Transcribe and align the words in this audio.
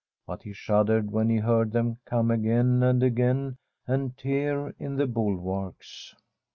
But 0.25 0.41
he 0.41 0.51
shuddered 0.53 1.11
when 1.11 1.29
he 1.29 1.37
heard 1.37 1.73
them 1.73 1.99
come 2.05 2.31
again 2.31 2.81
and 2.81 3.03
again, 3.03 3.57
and 3.85 4.17
tear 4.17 4.69
in 4.79 4.95
the 4.95 5.05
bulwarks. 5.05 6.15